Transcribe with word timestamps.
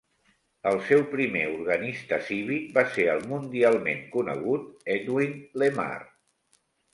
El 0.69 0.77
seu 0.85 1.01
primer 1.09 1.43
organista 1.57 2.17
cívic 2.29 2.71
va 2.77 2.85
ser 2.95 3.05
el 3.17 3.21
mundialment 3.35 4.01
conegut 4.17 4.89
Edwin 4.97 5.37
Lemare. 5.65 6.11